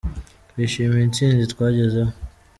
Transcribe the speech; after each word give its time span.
Twishimiye 0.49 1.03
intsinzi 1.03 1.41
twagezeho. 1.53 2.11